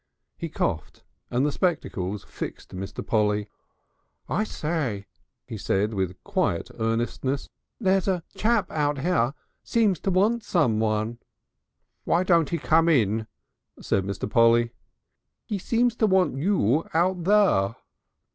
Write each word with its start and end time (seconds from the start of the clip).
He 0.35 0.49
coughed 0.49 1.03
and 1.29 1.45
the 1.45 1.51
spectacles 1.51 2.23
fixed 2.23 2.71
Mr. 2.75 3.05
Polly. 3.05 3.47
"I 4.27 4.43
say," 4.45 5.05
he 5.45 5.59
said 5.59 5.93
with 5.93 6.23
quiet 6.23 6.71
earnestness. 6.79 7.47
"There's 7.79 8.07
a 8.07 8.23
chap 8.35 8.71
out 8.71 8.97
here 8.97 9.35
seems 9.63 9.99
to 9.99 10.09
want 10.09 10.43
someone." 10.43 11.19
"Why 12.03 12.23
don't 12.23 12.49
he 12.49 12.57
come 12.57 12.89
in?" 12.89 13.27
said 13.79 14.03
Mr. 14.03 14.27
Polly. 14.27 14.71
"He 15.45 15.59
seems 15.59 15.95
to 15.97 16.07
want 16.07 16.35
you 16.35 16.89
out 16.95 17.23
there." 17.25 17.75